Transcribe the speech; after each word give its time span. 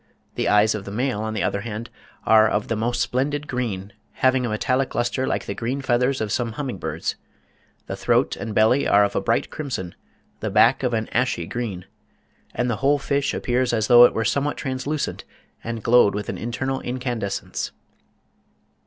The 0.33 0.47
eyes 0.47 0.73
of 0.73 0.83
the 0.83 0.91
male, 0.91 1.21
on 1.21 1.35
the 1.35 1.43
other 1.43 1.61
hand, 1.61 1.91
are 2.25 2.49
"of 2.49 2.69
the 2.69 2.75
most 2.75 2.99
splendid 2.99 3.47
green, 3.47 3.93
having 4.13 4.47
a 4.47 4.49
metallic 4.49 4.95
lustre 4.95 5.27
like 5.27 5.45
the 5.45 5.53
green 5.53 5.79
feathers 5.79 6.19
of 6.21 6.31
some 6.31 6.53
humming 6.53 6.79
birds. 6.79 7.17
The 7.85 7.95
throat 7.95 8.35
and 8.35 8.55
belly 8.55 8.87
are 8.87 9.03
of 9.03 9.15
a 9.15 9.21
bright 9.21 9.51
crimson, 9.51 9.93
the 10.39 10.49
back 10.49 10.81
of 10.81 10.95
an 10.95 11.07
ashy 11.13 11.45
green, 11.45 11.85
and 12.55 12.67
the 12.67 12.77
whole 12.77 12.97
fish 12.97 13.31
appears 13.35 13.73
as 13.73 13.85
though 13.85 14.03
it 14.05 14.15
were 14.15 14.25
somewhat 14.25 14.57
translucent 14.57 15.23
and 15.63 15.83
glowed 15.83 16.15
with 16.15 16.29
an 16.29 16.37
internal 16.39 16.79
incandescence." 16.81 17.71